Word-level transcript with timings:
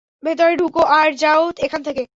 ভেতরে 0.23 0.53
ঢুকো 0.57 0.81
আর 0.97 1.07
যাও 1.15 1.43
এখান 1.65 1.81
থেকে। 1.83 2.03